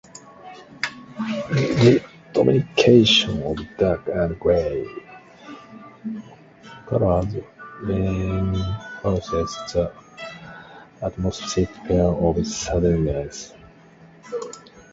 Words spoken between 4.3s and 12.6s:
grey colours reinforces the atmosphere of